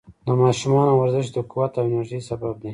د 0.27 0.29
ماشومانو 0.43 0.93
ورزش 1.01 1.25
د 1.33 1.37
قوت 1.51 1.73
او 1.79 1.85
انرژۍ 1.87 2.19
سبب 2.29 2.53
دی. 2.61 2.69